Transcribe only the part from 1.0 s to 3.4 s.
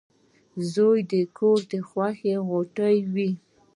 د کور د خوښۍ غوټۍ وي.